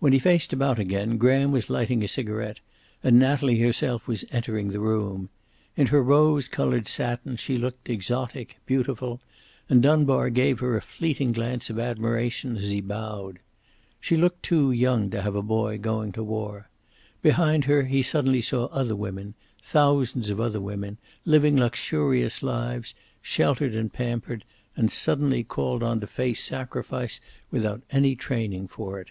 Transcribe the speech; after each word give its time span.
When 0.00 0.12
he 0.12 0.20
faced 0.20 0.52
about 0.52 0.78
again 0.78 1.16
Graham 1.16 1.50
was 1.50 1.68
lighting 1.68 2.04
a 2.04 2.06
cigaret, 2.06 2.60
and 3.02 3.18
Natalie 3.18 3.58
herself 3.58 4.06
was 4.06 4.24
entering 4.30 4.68
the 4.68 4.78
room. 4.78 5.28
In 5.76 5.88
her 5.88 6.00
rose 6.00 6.46
colored 6.46 6.86
satin 6.86 7.34
she 7.34 7.58
looked 7.58 7.88
exotic, 7.90 8.58
beautiful, 8.64 9.20
and 9.68 9.82
Dunbar 9.82 10.30
gave 10.30 10.60
her 10.60 10.76
a 10.76 10.80
fleeting 10.82 11.32
glance 11.32 11.68
of 11.68 11.80
admiration 11.80 12.56
as 12.56 12.70
he 12.70 12.80
bowed. 12.80 13.40
She 14.00 14.16
looked 14.16 14.44
too 14.44 14.70
young 14.70 15.10
to 15.10 15.20
have 15.22 15.34
a 15.34 15.42
boy 15.42 15.78
going 15.78 16.12
to 16.12 16.22
war. 16.22 16.68
Behind 17.20 17.64
her 17.64 17.82
he 17.82 18.00
suddenly 18.02 18.40
saw 18.40 18.66
other 18.66 18.94
women, 18.94 19.34
thousands 19.64 20.30
of 20.30 20.40
other 20.40 20.60
women, 20.60 20.98
living 21.24 21.58
luxurious 21.58 22.40
lives, 22.40 22.94
sheltered 23.20 23.74
and 23.74 23.92
pampered, 23.92 24.44
and 24.76 24.92
suddenly 24.92 25.42
called 25.42 25.82
on 25.82 25.98
to 25.98 26.06
face 26.06 26.38
sacrifice 26.44 27.20
without 27.50 27.82
any 27.90 28.14
training 28.14 28.68
for 28.68 29.00
it. 29.00 29.10